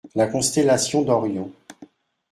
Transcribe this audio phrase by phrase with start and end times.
[0.15, 1.51] La constellation d’Orion.